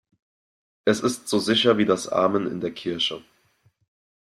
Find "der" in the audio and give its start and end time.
2.59-2.71